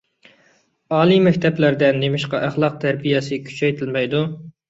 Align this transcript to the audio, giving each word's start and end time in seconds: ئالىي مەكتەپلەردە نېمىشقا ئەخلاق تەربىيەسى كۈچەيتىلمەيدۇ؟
ئالىي 0.99 1.19
مەكتەپلەردە 1.25 1.91
نېمىشقا 2.03 2.41
ئەخلاق 2.47 2.81
تەربىيەسى 2.87 3.39
كۈچەيتىلمەيدۇ؟ 3.51 4.23